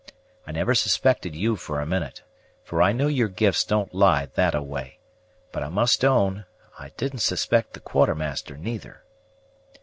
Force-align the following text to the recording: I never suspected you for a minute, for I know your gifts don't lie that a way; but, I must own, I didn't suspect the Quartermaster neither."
I 0.47 0.51
never 0.51 0.73
suspected 0.73 1.35
you 1.35 1.55
for 1.55 1.79
a 1.79 1.85
minute, 1.85 2.23
for 2.63 2.81
I 2.81 2.91
know 2.91 3.05
your 3.05 3.27
gifts 3.27 3.63
don't 3.63 3.93
lie 3.93 4.25
that 4.33 4.55
a 4.55 4.61
way; 4.63 4.97
but, 5.51 5.61
I 5.61 5.69
must 5.69 6.03
own, 6.03 6.45
I 6.79 6.89
didn't 6.97 7.19
suspect 7.19 7.73
the 7.75 7.81
Quartermaster 7.81 8.57
neither." 8.57 9.03